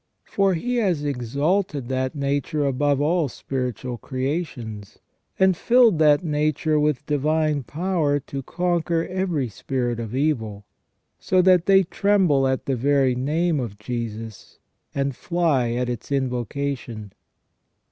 [0.25, 4.97] For He has exalted that nature above all spiritual creations,
[5.37, 10.65] and filled that nature with divine power to conquer every spirit of evil,
[11.19, 14.57] so that they tremble at the very name of Jesus,
[14.95, 17.13] and fly at its invocation.